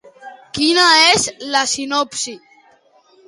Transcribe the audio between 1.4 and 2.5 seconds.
la sinopsi?